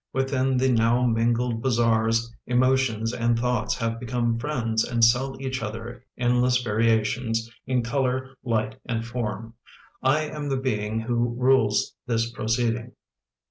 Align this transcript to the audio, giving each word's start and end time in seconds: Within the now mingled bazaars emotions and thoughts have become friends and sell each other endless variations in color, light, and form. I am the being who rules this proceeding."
Within 0.13 0.57
the 0.57 0.71
now 0.71 1.05
mingled 1.05 1.61
bazaars 1.61 2.33
emotions 2.47 3.13
and 3.13 3.37
thoughts 3.37 3.75
have 3.77 3.99
become 3.99 4.39
friends 4.39 4.83
and 4.83 5.05
sell 5.05 5.39
each 5.39 5.61
other 5.61 6.03
endless 6.17 6.59
variations 6.63 7.47
in 7.67 7.83
color, 7.83 8.33
light, 8.43 8.79
and 8.87 9.05
form. 9.05 9.53
I 10.01 10.21
am 10.21 10.49
the 10.49 10.57
being 10.57 11.01
who 11.01 11.35
rules 11.39 11.93
this 12.07 12.31
proceeding." 12.31 12.93